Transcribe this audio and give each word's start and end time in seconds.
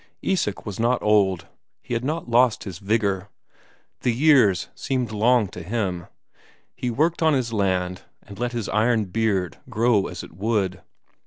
Isak 0.23 0.65
was 0.65 0.79
not 0.79 0.99
old, 1.03 1.45
he 1.83 1.93
had 1.93 2.03
not 2.03 2.27
lost 2.27 2.63
his 2.63 2.79
vigour; 2.79 3.29
the 3.99 4.11
years 4.11 4.69
seemed 4.73 5.11
long 5.11 5.47
to 5.49 5.61
him. 5.61 6.07
He 6.75 6.89
worked 6.89 7.21
on 7.21 7.35
his 7.35 7.53
land, 7.53 8.01
and 8.23 8.39
let 8.39 8.51
his 8.51 8.67
iron 8.69 9.05
beard 9.05 9.57
grow 9.69 10.07
as 10.07 10.23
it 10.23 10.31
would. 10.33 10.81